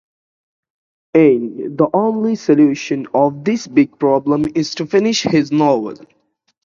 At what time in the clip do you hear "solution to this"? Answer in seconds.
2.33-3.67